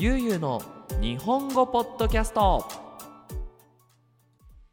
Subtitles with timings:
[0.00, 0.62] ゆうゆうの
[1.00, 2.64] 日本語ポッドキャスト。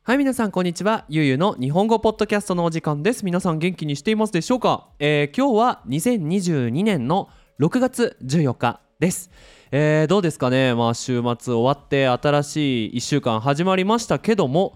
[0.04, 1.06] はい皆さんこんにちは。
[1.10, 3.26] ゆうゆうの日本語ポッドキャストのお時間です。
[3.26, 9.32] 皆さん元気にしていますでしょうか、えー、今日は2022年の6月14日です。
[9.72, 10.76] えー、どうですかね？
[10.76, 14.76] まあ週末終わって新しい1週間始まりましたけども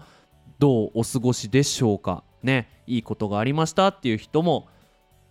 [0.58, 2.24] どうお過ごしでしょうか？
[2.42, 4.66] ねいいことがありましたっていう人も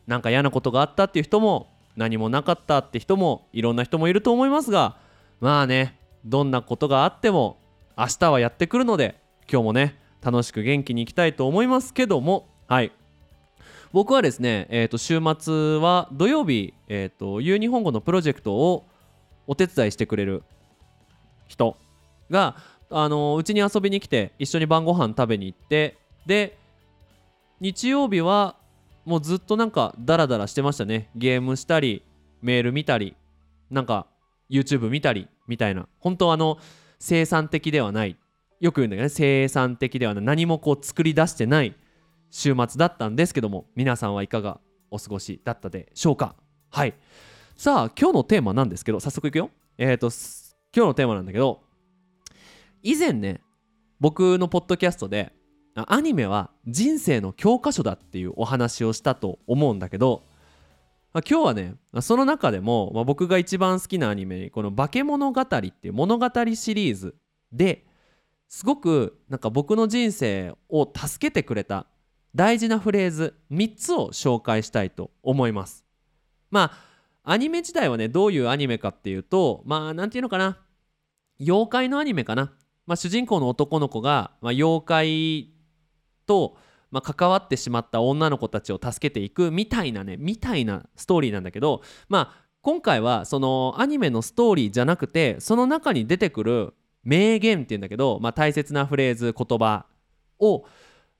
[0.07, 1.67] なんか嫌なことがあったっていう人も
[1.97, 5.08] 何もなかったって人もいろんな人もいると思いますが
[5.39, 7.57] まあねどんなことがあっても
[7.97, 9.19] 明日はやってくるので
[9.51, 12.47] 今日もね楽しく元気にいきたいと思いますけども。
[12.68, 12.91] はい。
[13.91, 18.86] 僕はですね、えー、と週末は土曜日、えーと、U 日本語のプロジェクトを
[19.47, 20.43] お手伝いしてくれる
[21.47, 21.75] 人
[22.29, 22.56] が
[22.92, 25.97] あのうちに遊びに来て一緒に晩ご飯食べに行って
[26.28, 26.56] で
[27.59, 28.57] 日曜日は
[29.06, 31.09] もうずっとなんかダラダラしてましたね。
[31.15, 32.03] ゲームしたり
[32.44, 33.16] メール見たり
[33.72, 34.06] なんか
[34.49, 35.88] YouTube 見たりみたいな。
[35.99, 36.58] 本当あの
[36.99, 38.17] 生産的ではない。
[38.59, 40.23] よく言うんだけどね生産的ではない。
[40.23, 41.75] 何もこう作り出してない。
[42.31, 44.59] 週末だったんですけども皆さんはいかが
[44.91, 46.36] お過ごしだったでしょうか。
[46.69, 46.94] はい。
[47.56, 49.50] さあ今日のテーマなんですけど早速いくよ。
[49.78, 50.08] えっ、ー、と
[50.75, 51.61] 今日のテーマなんだけど
[52.84, 53.41] 以前ね
[54.00, 55.34] 僕のポッドキャストで
[55.75, 60.23] アニメは人生の教科書だっていうお話をしたと思うんだけど
[61.14, 67.16] 今日はねその中でも、まあ、僕が一番好きなアニメこの「化け物語」っていう物語シリーズ
[67.52, 67.86] で
[68.48, 71.88] すごくなんか僕の人生を助けてくれた
[72.36, 75.84] 大事なフレーズ3つを紹介したいと思います。
[76.52, 76.72] ま
[77.24, 80.60] あアニメ自体はねどういうアニメかっていうとまあ何て言うのかな。
[81.40, 82.52] 妖怪のアニメかな、
[82.86, 85.54] まあ、主人公の男の子が、まあ、妖怪
[86.26, 86.58] と、
[86.92, 96.73] まあ、関わってしまった女の子たちを助けていくみたいなねみたいなストーリーなんだけどまあ今回はそのアニメのストーリーじゃなくてその中に出てくる
[97.04, 99.86] 名言っていうんだけど、まあ、大切なフレーズ言葉
[100.40, 100.66] を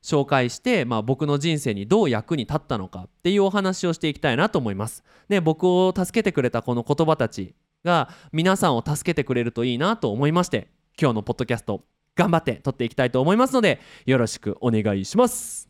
[0.04, 5.04] 紹介して、まあ、僕の人生にどう役に立ったのかっていうお話をしていきたいなと思います。
[5.28, 11.86] で僕を助けてくれたこの言葉たちが皆さんを助けてくれるといいなと思いまして今日のポッドキャスト
[12.16, 15.69] 頑張って撮っていきたいと思いますのでよろしくお願いします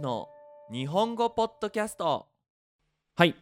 [0.00, 0.28] の
[0.72, 2.26] 日本語ポッドキャスト。
[3.16, 3.34] はい。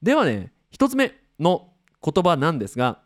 [0.00, 1.72] ではね一つ目の
[2.02, 3.00] 言葉なんですが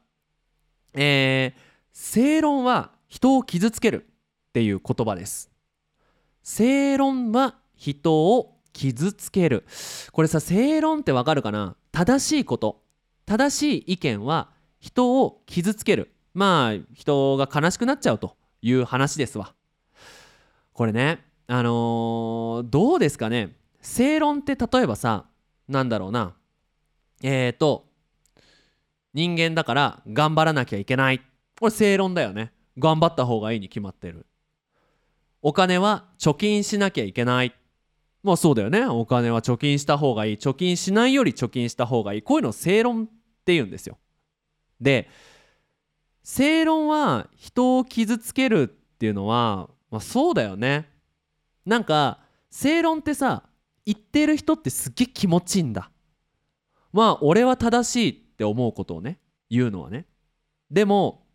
[0.94, 1.60] えー、
[1.92, 4.06] 正論は人を傷つける
[4.48, 5.50] っていう言葉です。
[6.42, 9.64] 正論は人を傷つける。
[10.12, 11.76] これさ正論ってわかるかな？
[11.92, 12.82] 正しいこと。
[13.24, 16.14] 正しい意見は人を傷つける。
[16.34, 19.54] まあ人が悲しくなっちゃうという話ですわ。
[20.74, 21.24] これね
[21.54, 23.54] あのー、どうですかね？
[23.82, 25.26] 正論って例えばさ
[25.68, 26.34] なんだろうな。
[27.22, 27.84] えっ、ー、と
[29.12, 31.20] 人間だから頑張らなきゃいけない。
[31.60, 32.54] これ正論だよね。
[32.78, 34.24] 頑張った方がいいに決まってる。
[35.42, 37.54] お金は貯金しなきゃいけない。
[38.22, 38.86] まあそうだよね。
[38.86, 40.36] お金は貯金した方がいい。
[40.38, 42.22] 貯金しないより貯金した方がいい。
[42.22, 43.06] こういうの正論っ
[43.44, 43.98] て言うんですよ。
[44.80, 45.10] で
[46.22, 50.88] 正論は人を傷つけるっていうのは、まあ、そうだよね。
[51.64, 52.18] なんか
[52.50, 53.44] 正論ってさ
[53.84, 55.90] 言ってる人ってすっげえ気持ちいいんだ。
[56.92, 59.18] まあ俺は正しいって思うことをね
[59.50, 60.06] 言うのはね。
[60.70, 61.26] でも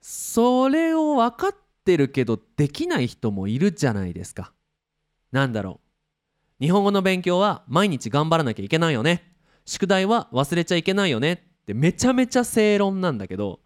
[0.00, 4.52] それを分かってるけどできない人もいるじゃないですか。
[5.32, 5.80] なんだろ
[6.60, 6.64] う。
[6.64, 9.34] 日本語の勉強は毎日頑張らなきゃいけないよね。
[9.64, 11.32] 宿題は忘れちゃいけないよね。
[11.32, 13.60] ってめちゃめちゃ正論なんだけど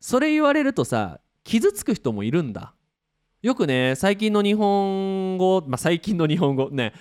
[0.00, 2.74] それ言われるとさ傷つく人もいるんだ。
[3.44, 6.94] よくね最近の日本語まあ最近の日本語ね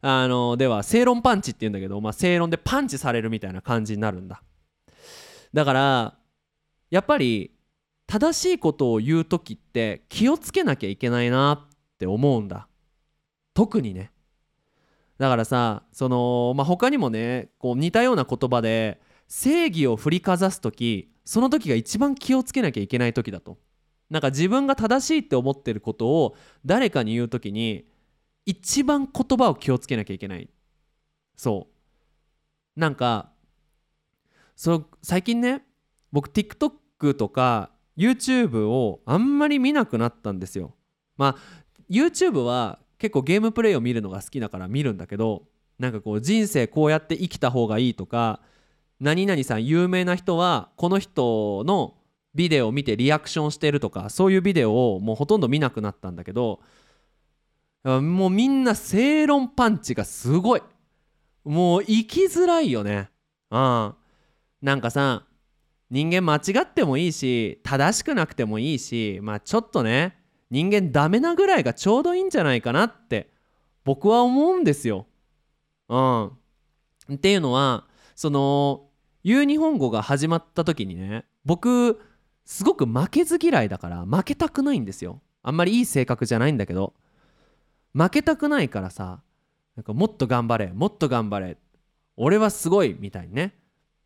[0.00, 4.42] あのでは正論パンチって言うんだけど、まあ、正論でパンチされるみたいな感じになるんだ。
[5.52, 6.14] だから
[6.90, 7.52] やっぱり
[8.08, 12.66] 正しいことを言う時って気をつけなきゃいけないなって思うんだ。
[13.54, 14.10] 特にね。
[15.18, 23.58] だからさその、まあ、他にもねこう似たような言葉で正義を振りかざす時その時が一番気をつけなきゃいけない時だと。
[24.10, 27.86] なんか自分が正しいって思ってることを誰かに言う時に
[28.46, 30.48] 一番言葉を気をつけなきゃいけない。
[31.36, 31.68] そ
[32.76, 32.80] う。
[32.80, 33.30] なんか
[34.56, 35.64] その最近ね
[36.12, 40.74] 僕 TikTok とか YouTube をあんまり見なくなったんですよ。
[41.16, 45.44] まあ YouTube は結構ゲームプレイを見るのが好きだから見るんだけど
[45.78, 48.40] なんかこう人生こうやって生きた方がいいとか
[49.00, 51.94] 何々さん有名な人はこの人の
[52.34, 56.60] ビデオを見てリアクションしてるとかそういうビデオをもうほとんど見なくなったんだけど
[57.84, 60.62] もうみんな正論パンチがすごい
[61.44, 63.10] もう生きづらいよね
[63.50, 63.94] うん
[64.62, 65.24] なんかさ
[65.90, 70.16] 人間間違ってもいいし正しくなくてもいいしまあちょっとね
[70.50, 73.30] 人間ダメなぐらいがちょうどいいんじゃないかなって
[73.84, 75.06] 僕は思うんですよ。
[75.88, 76.26] うん。
[77.12, 77.84] っていうのは
[78.14, 78.86] その
[79.24, 82.00] 言う日本語が始まった時にね僕
[82.44, 85.20] すごく負けず嫌いだから負けたくないんですよ。
[85.42, 86.94] あんまりいい性格じゃないんだけど。
[87.94, 89.22] 負けたくないからさ
[89.76, 91.56] なんかもっと頑張れもっと頑張れ
[92.16, 93.54] 俺はすごいみたいにね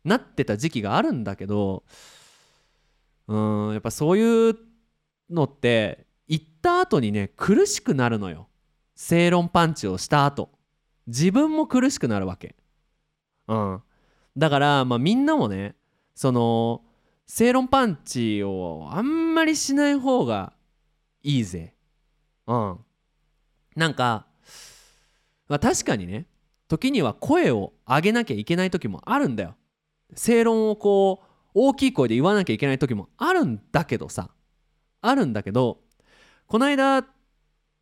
[0.03, 1.83] なってた時期があるんだけど
[3.27, 4.55] うんやっぱそういう
[5.29, 8.47] のって行った後にね苦しくなるのよ。
[8.95, 10.49] 正論パンチをした後。
[11.07, 12.55] 自分も苦しくなるわけ。
[13.47, 13.81] うん。
[14.35, 15.75] だからまあみんなもね
[16.15, 16.81] その
[17.31, 20.51] 正論パンチをあんまりしない方が
[21.21, 21.75] いいぜ。
[22.47, 22.79] うん。
[23.75, 24.25] なんか、
[25.47, 26.25] まあ、確かにね
[26.67, 29.55] 時には声を上げなきゃいけない時もあるんだよ。
[30.15, 34.31] 正論をこう大きい声で言わなきゃいけない時もあるんだけどさ。
[35.01, 35.81] あるんだけど
[36.47, 37.05] この間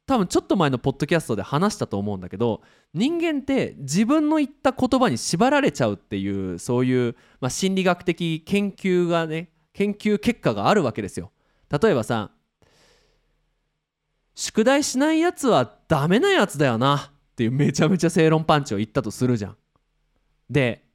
[0.07, 2.61] 多分ちょっと前のポッドキャストで話したと思うんだけど
[2.93, 11.31] 人間って自分の言った言葉に縛られちゃうっていうそういう、まあ、心理学的研究がね研究結果があるわけですよ。
[11.69, 12.31] 例えばさ
[14.33, 19.57] 宿題しないやつはダメなやつだよなっていうめちゃめちゃ正論パンチを言ったとするじゃん。
[20.49, 20.85] で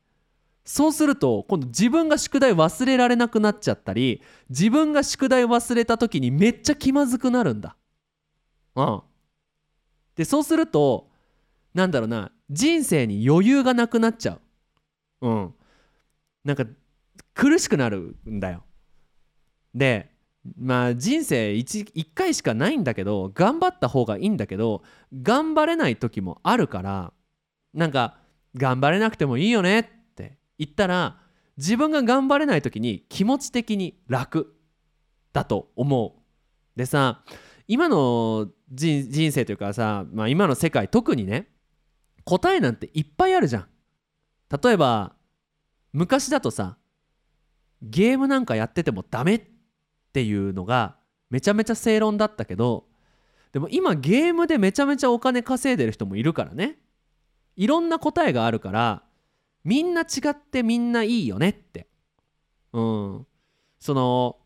[0.65, 7.77] そうすると今度自分が宿題忘れられなくなっちゃったり自分が宿題忘れた時にめっちゃ気まずくなるんだ。
[8.77, 9.03] うん。
[10.17, 11.09] でそうすると
[11.75, 14.39] なんだろうな人生に余裕がなくなっちゃ
[15.21, 15.29] う。
[15.29, 15.55] うん。
[16.45, 16.67] なんか
[17.35, 18.65] 苦しくなるんだよ。
[19.75, 20.11] で
[20.59, 24.83] まあ人生 1, 1回しかないんだけど頑張った方がいいんだけど
[25.23, 27.13] 頑張れない時もあるから
[27.73, 28.19] なんか
[28.57, 29.85] 頑張れなくてもいいよねっ
[30.15, 31.19] て言ったら
[31.57, 34.55] 自分が頑張れない時に気持ち的に楽
[35.33, 36.79] だと思う。
[36.79, 37.23] でさ
[37.69, 41.49] 今の人生というかさ、まあ、今の世界特にね
[42.25, 43.69] 答えなんていっぱいあるじゃん。
[44.63, 45.15] 例えば
[45.93, 46.77] 昔だとさ
[47.81, 49.53] ゲームなんかやっててもダメって
[50.13, 50.97] っていうのが
[51.31, 52.85] めちゃめちゃ正論だったけど
[53.53, 56.79] でも今ゲームでめちゃめちゃお金稼いでる人もいるからね。
[57.57, 59.03] いろんな答えがあるから
[59.65, 61.87] みんな違ってみんないいよねって。
[62.73, 63.27] うん。
[63.79, 64.37] その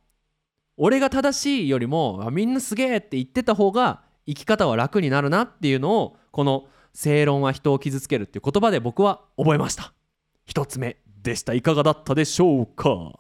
[0.78, 9.94] 俺が正しいよりもみんなすげえって言ってた方が生き方は楽になるなっていうのをこの「正論は人を傷つける」っていう言葉で僕は覚えました。
[10.44, 11.55] 一つ目でした。
[11.55, 13.12] いかがだったでしょうか？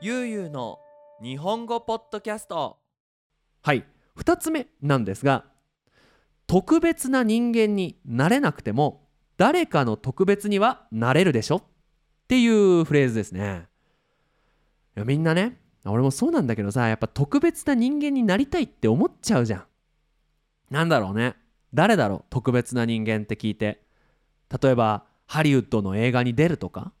[0.00, 0.78] ゆうゆうの
[1.22, 2.78] 日本語ポッドキャスト。
[3.62, 3.84] はい。
[4.16, 5.44] 2つ目なんですが
[6.46, 11.56] 特別な人間になれなくても誰かの特別にはなれるでしょ？
[11.56, 11.62] っ
[12.28, 13.66] ていうフレーズですね。
[14.96, 19.64] いやみんなね俺もそうなんだけどさやっぱ特別な人間になりたいって思っちゃうじゃん。
[20.70, 21.36] なんだろうね。
[21.74, 22.24] 誰だろう？
[22.30, 23.82] 特別な人間って聞いて。
[24.62, 26.92] 例えばハリウッドの映画に出るとか？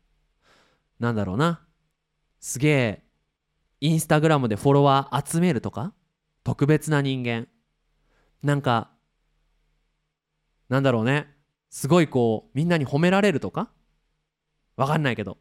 [1.00, 1.60] なんだろうな。
[2.40, 3.02] すげえ
[3.80, 5.92] インスタグラムでフォロワー集めるとか？
[6.44, 7.48] 特別な人間。
[8.42, 8.90] なんか
[10.68, 11.28] なんだろうね。
[11.70, 13.70] すごいこうみんなに褒められるとか？
[14.76, 15.38] わかんないけど。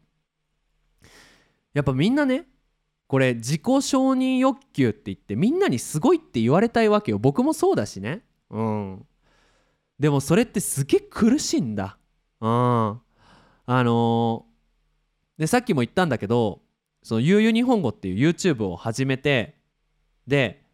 [1.73, 2.45] やっぱみんなね
[3.07, 7.19] これ自己承認欲求って言ってみんなにすごいって言われたいわけよ。
[7.19, 8.23] 僕もそうだしね。
[8.49, 9.05] うん。
[9.99, 11.97] でもそれってすげえ苦しいんだ。
[12.41, 12.49] うん。
[12.49, 13.01] あ
[13.67, 16.61] のー、でさっきも言ったんだけど
[17.03, 19.55] そのゆうゆ日本語っていう YouTube を始めて
[20.27, 20.65] で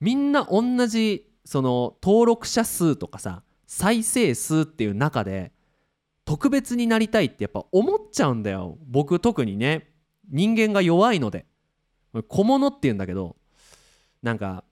[0.00, 5.52] みんな同じその登録者数とかさ再生数っていう中で
[6.24, 8.78] 特別になりたいってやっぱ思っちゃうんだよ。
[8.86, 9.90] 僕特にね。
[10.30, 11.44] 人間が弱いので。
[12.28, 13.36] 小物って言うんだけど
[14.22, 14.62] なんか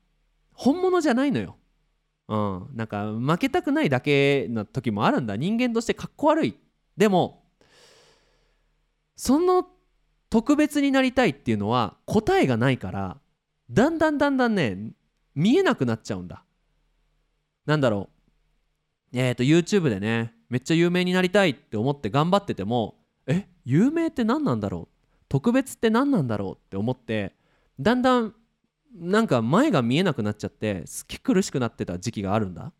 [0.54, 1.56] 本物じゃないのよ。
[2.28, 2.68] うん。
[2.74, 5.36] なんか負けたくないだけな時もあるんだ。
[5.36, 6.58] 人間としてかっこ悪い。
[6.96, 7.44] でも
[9.16, 9.66] その
[10.30, 13.20] 特別になりたいっていうのは答えがないから
[13.70, 14.92] だんだんだんだんね
[15.34, 16.44] 見えなくなっちゃうんだ。
[17.66, 18.08] なんだろ
[19.12, 19.18] う。
[19.18, 24.94] えっ、ー、と YouTube でねめっちゃ有名になりたいって思って頑張っててもえ有名って何なんだろう。
[25.28, 27.34] 特別って何なんだろうって思って
[27.80, 28.34] だんだん
[28.94, 32.72] なんか前が見えなくなっちゃってすっげえ苦しくなってた時期があるんだ。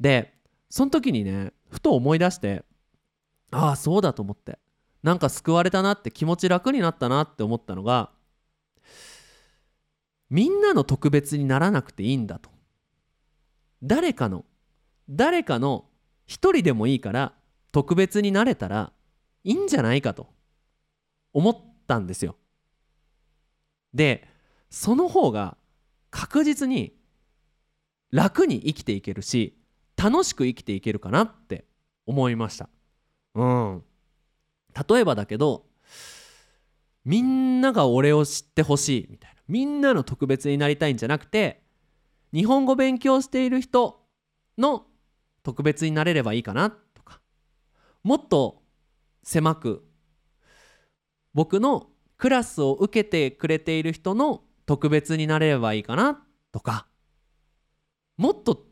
[0.00, 0.34] で
[0.70, 2.64] その時にねふと思い出して
[3.50, 4.58] ああそうだと思って。
[5.02, 8.10] なんか救われたなって気持ち楽になったなって思ったのが
[10.30, 12.55] みんなの特別にならなくていいんだと。
[13.82, 14.44] 誰かの
[15.08, 15.86] 誰かの
[16.26, 17.32] 一人でもいいから
[17.72, 18.92] 特別になれたら
[19.44, 20.28] いいんじゃないかと
[21.32, 21.56] 思っ
[21.86, 22.36] たんですよ。
[23.94, 24.28] で
[24.70, 25.56] その方が
[26.10, 26.94] 確実に
[28.10, 29.58] 楽に生きていけるし
[29.96, 31.64] 楽しく生きていけるかなって
[32.06, 32.68] 思いました。
[33.34, 33.82] うん。
[34.88, 35.66] 例えばだけど
[37.04, 39.36] みんなが俺を知ってほしいみたいな。
[39.48, 41.62] みんなの特別になりたいんじゃなくて
[42.36, 44.02] 日本語勉強している人
[44.58, 44.84] の
[45.42, 47.22] 特別になれればいいかなとか
[48.02, 48.62] もっと
[49.22, 49.86] 狭く
[51.32, 51.86] 僕の
[52.18, 56.86] クラスを受けてくれている人の特別になれればいいかなとか
[58.18, 58.66] もっと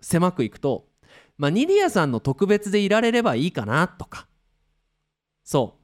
[0.00, 0.86] 狭くいくと、
[1.38, 4.28] まあ、ニディアさんの特別でいられればいいかなとか。
[5.42, 5.82] そう。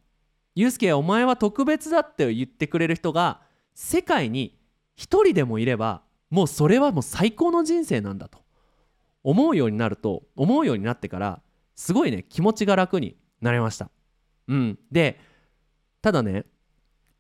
[0.55, 3.41] ユうスケお前は特別だって言ってくれる人が
[3.75, 4.61] 世界に
[4.95, 8.43] 一人でもいればもうそれはもう最高の人生なんだと。
[9.25, 11.41] 思うようになると思うようになってから
[11.77, 13.91] すごいね気持ちが楽になれました。
[14.49, 14.79] うん。
[14.91, 15.21] で
[16.01, 16.45] ただね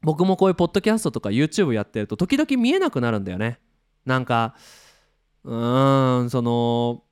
[0.02, 3.60] 僕もこういうポッドキャストとか YouTube やってると時々見えなくなるんだよね。
[4.04, 4.56] なんか
[5.44, 7.04] うーんその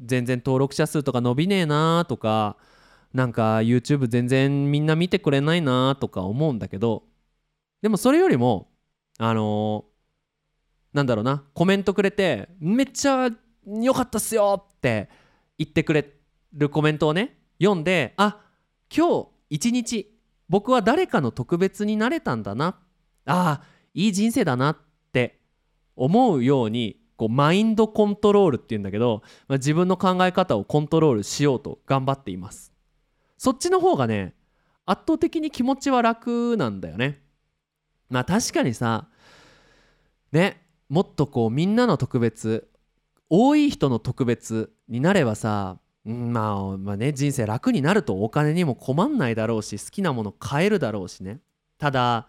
[0.00, 2.56] 全然登録者数とか伸びねえなとか
[3.12, 7.02] なんか YouTube 全然みんな見てくれないなとか思うんだけど
[7.82, 8.68] でもそれよりも
[9.18, 9.84] あの、
[10.92, 13.30] なんだろうなコメントくれてめっちゃ
[13.66, 15.08] 良かったっすよって
[15.58, 16.12] 言ってくれ
[16.52, 18.40] るコメントをね読んであ
[18.94, 20.18] 今日一日
[20.48, 22.78] 僕は誰かの特別になれたんだな
[23.26, 23.62] あ
[23.94, 24.78] いい人生だなっ
[25.12, 25.40] て
[25.96, 32.72] 思うようにこうマインドコントロールっていうんだけど、まあ、自分の考え方をコントロールしようと頑張っています。
[33.36, 34.34] そっちの方がね
[34.86, 37.20] 圧倒的に気持ちは楽なんだよね。
[38.08, 39.08] まあ確かにさ
[40.32, 42.68] ねもっとこうみんなの特別
[43.28, 51.40] 多い人の特別になればさまあ、まあね人生楽になるとお金にも困んないだろうし好きなもの買えるだろうしね。
[51.76, 52.28] ただ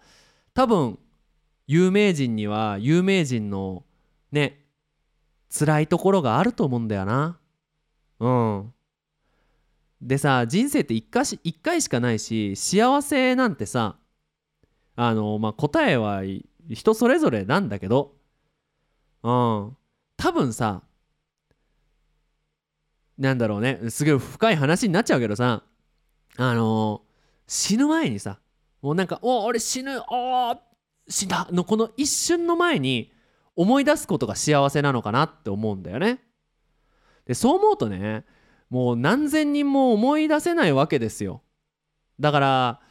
[0.54, 1.00] 多分
[1.66, 3.86] 有名人には有名人の
[4.32, 4.66] ね
[5.50, 7.40] 辛いところがあると思うんだよな。
[8.20, 8.74] うん。
[10.02, 13.98] でさ人生って一回し1回しかないし幸せなんてさ
[14.96, 16.24] あのまあ答えは
[16.70, 18.19] 人それぞれなんだけど
[19.22, 20.84] 多分さ
[23.18, 25.64] なんだろうねすごい深い話になっちゃうけどさ
[26.38, 27.10] あのー、
[27.48, 28.40] 死ぬ前にさ
[28.82, 30.56] もうなんか「お俺死ぬお
[31.10, 33.12] 死んだ」のこの一瞬の前に
[33.56, 36.24] 思い出すことが幸せなのかなって思うんだよね。
[37.26, 38.24] でそう思うとね
[38.70, 41.42] もう何千人も思い出せないわけですよ。
[42.20, 42.82] だから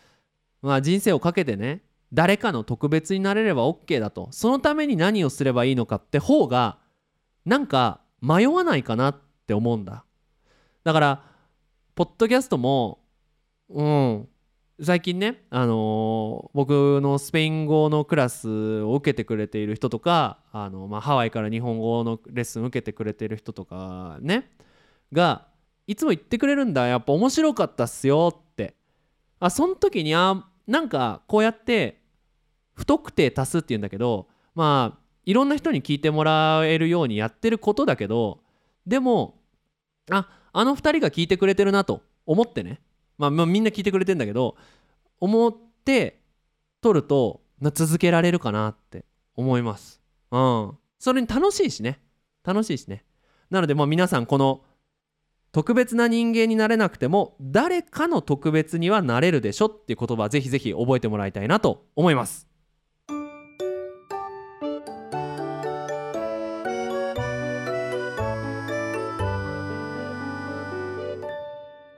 [0.61, 1.83] まあ人生をかけてね
[2.13, 4.29] 誰かの特別になれれば OK だと。
[4.33, 6.79] そのために何をすればいいのかって方が
[7.45, 10.05] なんか迷わないかなって思うんだ。
[10.85, 11.25] だから
[11.95, 13.01] ポッドキャストも
[13.69, 14.29] うん。
[14.81, 24.53] 最近ね、あのー、僕のスペイン語のクラスを受けてくれている人とか、あのまあ、ハワイから日本語のレッスン受けてくれている人とかね
[25.13, 25.49] が
[25.89, 26.87] いつも言ってくれるんだ。
[26.87, 28.77] やっぱ面白かったっすよって。
[29.41, 32.01] あその時にあなんかこうやって
[32.75, 38.41] 不特定多数っていうんだけどまあいろんな人に聞いてもらえるようにやってることだけど
[38.87, 39.41] でも
[40.11, 42.81] ああの2人が聞いてくれてるなと思ってね、
[43.17, 44.57] まあ、まあみんな聞いてくれてんだけど
[45.21, 46.21] 思って
[46.81, 47.41] 撮ると
[47.73, 50.01] 続けられるかなって思います。
[50.31, 50.79] うん。
[50.99, 52.01] それに楽しいしね。
[52.45, 53.05] 楽しいしね。
[53.51, 54.63] なのでまあ皆さんこの
[55.51, 62.47] 特別な人間になれなくても誰かの特別にはなれるでしょっていう言葉ぜひぜひ覚えてもらいたいなと思います。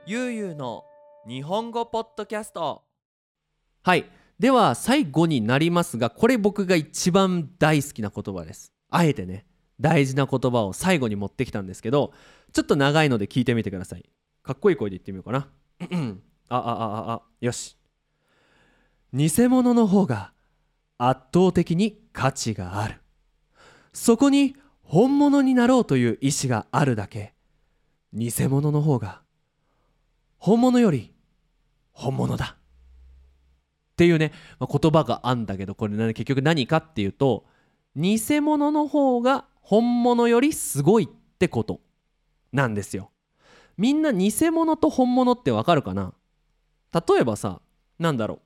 [0.07, 0.83] ゆうゆうの
[1.27, 2.83] 日本語ポッドキャスト。
[3.83, 4.05] はい。
[4.39, 8.73] では最後になりますがこれ僕が一番大好きな言葉です。
[8.89, 9.45] あえてね。
[9.81, 12.13] 大事な言葉を最後に持ってきたんですけど
[12.53, 14.05] ちょっと長いので聞いてみてください。
[14.43, 15.47] かっこいい声で言ってみようかな。
[16.49, 17.77] ああああよし。
[19.13, 20.33] 偽物の方が
[20.97, 22.95] 圧倒的に価値がある。
[23.93, 27.33] そこに本物になろうという意志があるだけ。
[28.13, 29.21] 偽物の方が
[30.37, 31.13] 本物より
[31.93, 32.57] 本物だ。
[32.57, 37.45] っていうね、まあ、言葉があんだけどこれ、ね、結局何かっていうと
[37.95, 41.79] 偽物の方が本物よりすごいってこと
[42.51, 43.11] なんですよ。
[43.77, 46.13] みんな偽物と本物ってわかるかな？
[46.93, 47.61] 例えばさ
[47.99, 48.41] なんだろ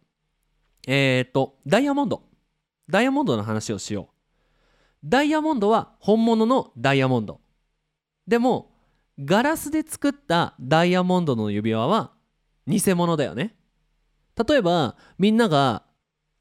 [0.87, 0.91] う。
[0.91, 2.23] えっ、ー、とダイヤモンド。
[2.87, 4.15] ダイヤモンドの話をしよう。
[5.03, 7.41] ダイヤモンドは本物のダイヤモンド。
[8.27, 8.71] でも
[9.19, 12.11] ガラスで作ったダイヤモンドの指輪は
[12.67, 13.55] 偽物だよね。
[14.47, 15.83] 例えばみんなが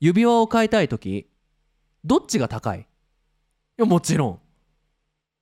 [0.01, 1.31] 指輪を買いたい時
[2.05, 2.81] どっちが高い？
[2.81, 2.85] い
[3.79, 4.41] やもちろん。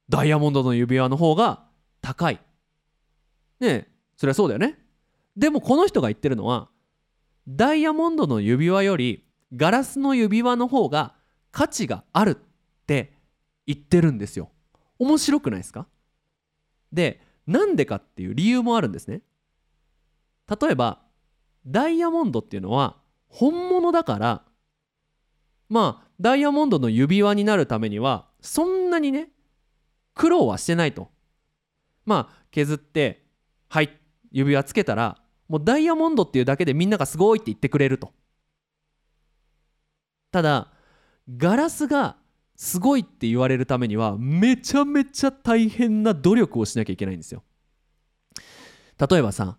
[0.08, 1.64] ダイヤモンドの指輪の方が
[2.02, 2.38] 高い。
[3.60, 4.78] ねえそりゃそうだよね。
[5.36, 6.68] でもこの人が言ってるのは
[7.48, 9.24] ダイヤモンドの指輪より
[9.56, 11.14] ガラスの指輪の方が
[11.50, 12.36] 価値があるっ
[12.86, 13.14] て
[13.66, 14.50] 言ってるんですよ。
[14.98, 15.86] 面白くないですか？
[16.92, 19.22] でなんでかっていう理由もあるんですね。
[20.48, 21.00] 例えば
[21.66, 22.96] ダイヤモンドっていうのは
[23.28, 24.42] 本物だから
[25.68, 29.30] まあダイヤモンドの指輪になるためにはそんなにね
[30.14, 31.10] 苦労はしてないと。
[32.04, 33.26] まあ削って
[33.68, 33.98] はい
[34.30, 35.18] 指輪つけたら
[35.48, 38.12] もうダイヤモンドっていうだけでみんながすごいって言ってくれると。
[40.30, 40.72] ただ
[41.36, 42.16] ガラスが
[42.56, 47.42] すごいって言われるためにはめちゃめちゃ大変な努力をしなきゃいけないんですよ。
[48.98, 49.58] 例えばさ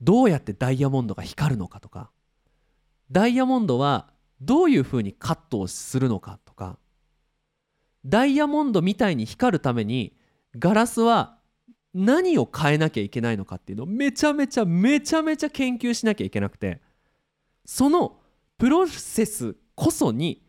[0.00, 2.10] どうやってダイヤモンドが光るのかとか
[3.10, 6.78] ダイヤモンドはどういうふうにカットをするのかとか
[8.04, 10.16] ダイヤモンドみたいに光るために
[10.56, 11.38] ガラスは
[11.94, 16.80] 何を変えなきゃいけないのかっていうのをめちゃめちゃめちゃめちゃ研究しなきゃいけなくて
[17.64, 18.18] その
[18.58, 20.42] プロセスこそに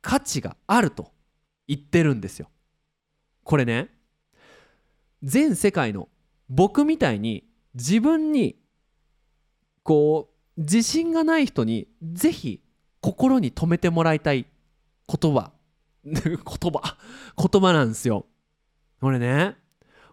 [0.00, 1.12] 価値があると
[1.68, 2.48] 言ってるんですよ。
[3.44, 3.88] これね
[5.22, 6.08] 全世界の
[6.48, 7.44] 僕みたいに
[7.74, 8.56] 自分に
[9.82, 12.62] こう自信がない人にぜひ
[13.00, 14.46] 心に留めてもらいたい
[15.08, 15.52] 言葉
[16.04, 16.98] 言葉
[17.36, 18.26] 言葉なんですよ。
[19.00, 19.56] これね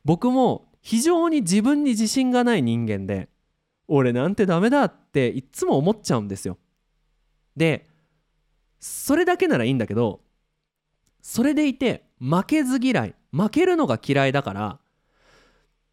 [0.07, 3.27] 僕も非常に自分に自信がない人間で
[3.89, 6.57] 俺なんてダメだっていっつも思っちゃうんですよ。
[7.57, 7.85] で
[8.79, 10.21] それだけならいいんだけど
[11.21, 14.79] それでいて負けず嫌い負けるのが嫌いだから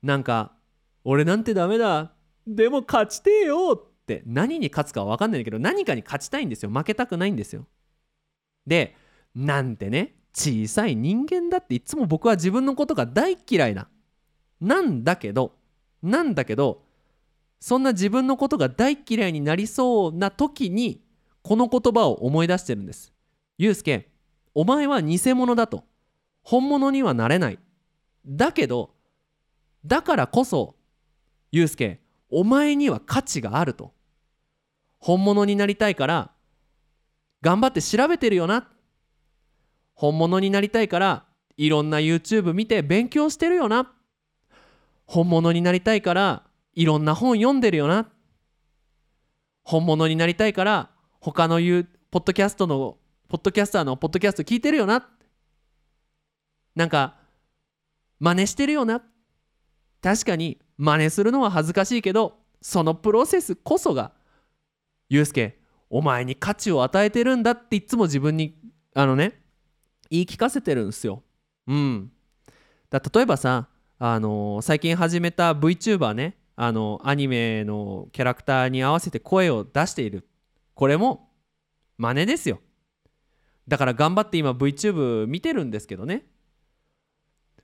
[0.00, 0.52] なんか
[1.02, 2.12] 俺なんてダメだ
[2.46, 7.66] でも勝ちてえよって何に勝つかは分かんないんだけど何かに勝ちたいんですよ負けたくないんですよ
[8.64, 8.94] で
[9.34, 13.88] なんてね小さい人間だっていつも僕は自分のことが大嫌いだ
[14.60, 15.52] なんだけど
[16.02, 16.82] なんだけど
[17.60, 21.00] そんな自分のことが大嫌いになりそうな時に
[21.42, 23.12] この言葉を思い出してるんです。
[23.56, 24.10] ゆうすけ
[24.54, 25.84] お前は偽物だと。
[26.42, 27.58] 本物にはなれない。
[28.26, 28.90] だけど
[29.86, 30.76] だからこそ
[31.52, 33.94] ゆうすけお前には価値があると。
[34.98, 36.32] 本物になりたいから
[37.40, 38.68] 頑張って調べてるよな。
[39.94, 41.24] 本物になりたいから
[41.56, 43.93] いろんな YouTube 見て勉強してるよな。
[45.06, 46.42] 本物になりたいから
[46.74, 48.08] いろんな本読んでるよな
[49.62, 50.90] 本物になりたいから
[51.20, 52.96] 他の言うポッドキャストの
[53.28, 55.08] ポッドキャスターのポッドキャスト聞いてるよな
[56.74, 57.16] なんか
[58.20, 59.02] 真似してるよな
[60.02, 64.12] 確かに真似するのは恥ずかしいけどそのプロセスこそが
[65.08, 65.58] ゆうすけ
[65.90, 68.56] お前に価値を与えてるんだっていつも自分に
[68.94, 69.40] あのね
[70.10, 71.22] 言い聞かせてるんですよ。
[71.66, 72.10] うん。
[72.90, 80.28] だ例えばさあの、最近始めた VTuber ねあのアニメのキャラクターに合わせて声を出している。
[80.74, 81.30] これも
[81.98, 82.60] 真似ですよ。
[83.66, 86.26] だから頑張って今 VTube 見てるんですけどね。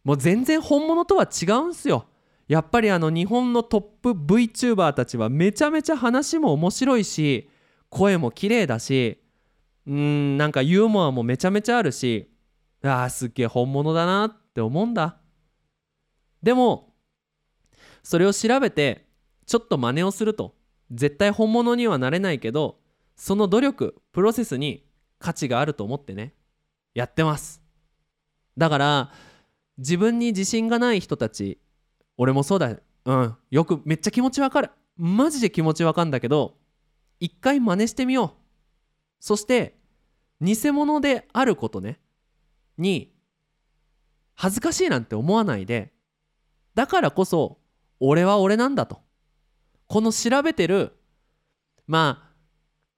[0.02, 2.06] もう全然本物とは違うんすよ。
[2.48, 7.48] やっぱりあの日本のトップ VTuber たちはめちゃめちゃ話も面白いし
[7.90, 9.22] 声も綺麗だし
[9.86, 12.28] うんなんかユーモアもめちゃめちゃあるし
[12.82, 15.18] あーすっげえ本物だなって思うんだ。
[16.42, 16.94] でも
[18.02, 19.06] それを調べて
[19.46, 20.54] ちょっと真似をすると
[20.90, 22.78] 絶対本物にはなれないけど
[23.16, 24.86] その努力プロセスに
[25.18, 26.34] 価値があると思ってね
[26.94, 27.62] やってます。
[28.56, 29.12] だから
[29.78, 31.60] 自分に自信がない人たち
[32.16, 32.76] 俺もそうだ。
[33.06, 34.70] うんよくめっちゃ気持ちわかる。
[34.96, 36.56] マジで気持ちわかるんだけど
[37.18, 38.30] 一回真似してみよう。
[39.20, 39.78] そして
[40.40, 42.00] 偽物であることね
[42.78, 43.12] に
[44.34, 45.92] 恥ずかしいなんて思わないで
[46.74, 47.58] だからこそ
[47.98, 49.00] 俺は俺なんだと。
[49.86, 50.92] この調べてる
[51.86, 52.30] まあ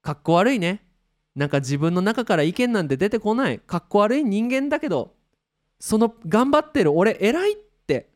[0.01, 0.85] かっこ悪いね。
[1.35, 3.59] なんか自分の中から意見なんて出てこない。
[3.59, 5.15] かっこ悪い人間だけど
[5.79, 7.55] その頑張ってる俺偉いっ
[7.87, 8.11] て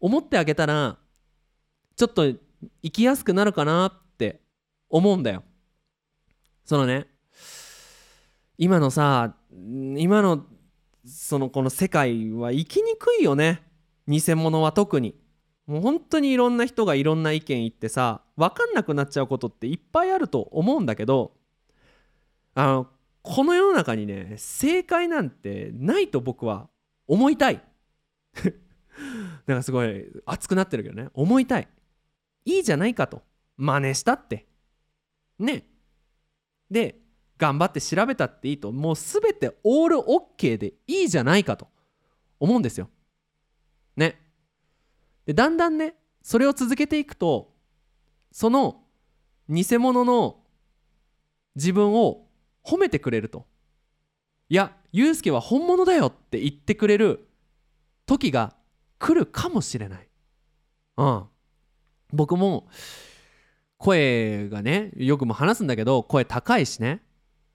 [0.00, 0.96] 思ってあげたら
[1.94, 2.32] ちょっと
[2.82, 4.40] 生きやすくなるかなって
[4.88, 5.42] 思うんだよ。
[6.64, 7.06] そのね
[8.56, 10.46] 今のさ今の
[11.04, 13.62] そのこの世界は生きにくいよね。
[14.08, 15.14] 偽物は特に。
[15.66, 21.32] もう本当にいろんな人がいろんな意見言ってさ分かんなくなっちゃうことっていっぱいあると思うんだけど
[22.54, 22.86] あの
[23.22, 26.68] この世の中にね正解なんてないと僕は
[27.08, 27.62] 思いたい。
[29.46, 31.08] なんかすごい熱くなってるけどね。
[31.12, 31.68] 思いたい。
[32.44, 33.22] いいじゃないかと。
[33.56, 34.46] 真似したって。
[35.38, 35.68] ね。
[36.70, 37.00] で
[37.36, 38.72] 頑張って調べたっていいと。
[38.72, 41.68] もう全てオールオッケーでいいじゃないかと
[42.38, 42.88] 思うんですよ。
[43.96, 44.20] ね。
[45.26, 47.54] でだんだんねそれを続けていくと
[48.32, 48.82] その
[49.48, 50.40] 偽物の
[51.54, 52.26] 自分を
[52.64, 53.46] 褒めてくれると。
[54.48, 57.28] いやユうスケは本物だよって言ってくれる
[58.06, 58.54] 時が
[58.98, 60.08] 来るかもしれない。
[60.96, 61.24] うん。
[62.12, 62.68] 僕も
[63.78, 67.02] 声がねよくも話すんだけど声高いしね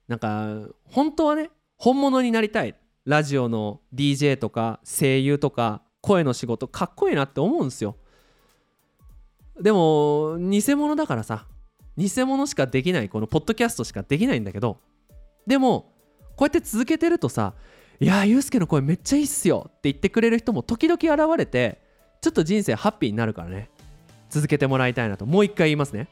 [0.08, 7.96] なんか本当はね本物になりたいラジオの DJ とか声優とか声の仕事かっこいいなって思うんですよ。
[9.58, 11.46] でも偽物だからさ
[11.96, 14.78] 偽物しかできないこのポッドキャストしかできないんだけど
[15.46, 15.92] でも
[16.36, 17.54] こうやって続けてるとさ
[18.00, 21.80] 「いやゆうすけの声めっちゃいいっすよ」って言ってくれる人も時々現れて
[22.20, 23.70] ちょっと人生ハッピーになるからね。
[24.30, 26.08] 続けてもらいたいなともう一回言いますね。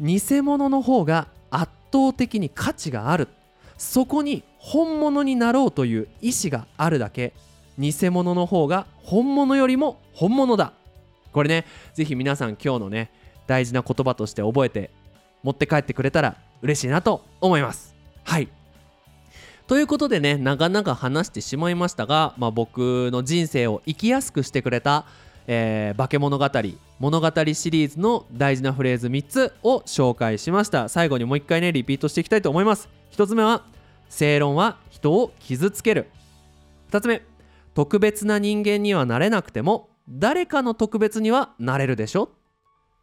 [0.00, 3.28] 偽物の方が圧倒的に価値がある。
[3.76, 7.32] そこに本物になろうという意志があるだけ。
[7.78, 10.72] 偽物の方が本物よりも本物だ。
[11.32, 11.64] これね
[11.94, 13.10] ぜひ皆さん今日のね
[13.46, 14.90] 大事な言葉として覚えて
[15.42, 17.94] 持って帰ってくれたら嬉しいなと思います。
[18.24, 18.48] はい。
[19.66, 25.04] ということでね長々話してしまいましたが、まあ、僕の人生を生きやすくしてくれた
[25.50, 26.46] えー、化け物語
[27.00, 30.90] 物語シリーズの大事なフレーズ3つを紹介しました。
[30.90, 32.90] 最後にもう一回ねリピートしていきたいと思います。
[33.12, 33.64] 1つ目は
[34.10, 36.10] 正論は人を傷つける。
[36.90, 37.22] 2つ目
[37.78, 42.30] 特別な人間にはなれなくても誰かの特別にはなれるでしょ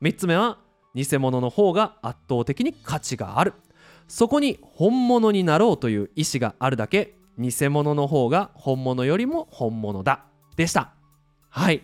[0.01, 0.57] ？3つ目は
[0.93, 3.53] 偽物の方が圧倒的に価値がある。
[4.09, 10.25] そこに本物になろうという意志があるだけ偽物の方が本物よりも本物だ。
[10.57, 10.91] でした。
[11.47, 11.81] はい。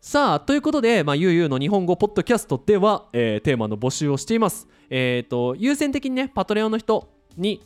[0.00, 4.66] さあということで、まあ、ゆうゆうの日本語ポッドキャストでは、えー、テーマの募集をしています。
[4.88, 7.06] えっ、ー、と優先的にねパトレオンの人
[7.36, 7.60] に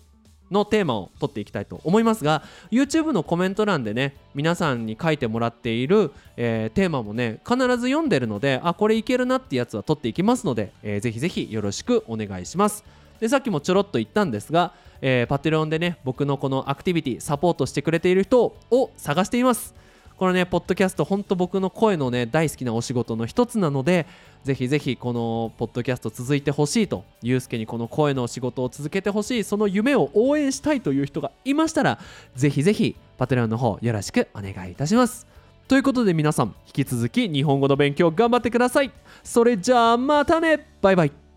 [0.51, 12.85] のテーマを取っていきたいと思いますが YouTube のコメント欄でね皆さんに書いてもらっている、えー、テーマもね必ず読んでるのであこれいけるなってやつは取っていきますので、えー、ぜひぜひよろしくお願いします。
[13.21, 19.75] でさっきもちょろっと言ったんですが、えー、パテレオンでね僕のこのアクティビティサポートしてくれている人を探しています。
[20.19, 24.07] このねポッドキャスト本当僕の声のね大好きなお仕事の一つなので
[24.43, 32.01] ぜひぜひこのポッドキャスト続いてほしいとゆうすけにこの声の仕事を続けてほしいその夢を応援したいという人がいましたら
[32.35, 35.27] ぜひぜひパトレオンの方よろしくお願いいたします。
[35.69, 38.91] ということで皆さん引き続き日本語の勉強頑張ってください。
[39.23, 40.67] それじゃあまたね。
[40.81, 41.28] バイバイ。